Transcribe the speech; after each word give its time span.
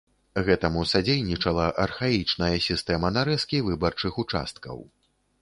Гэтаму 0.45 0.85
садзейнічала 0.91 1.67
архаічная 1.85 2.51
сістэма 2.69 3.13
нарэзкі 3.19 3.61
выбарчых 3.69 4.13
участкаў. 4.27 4.77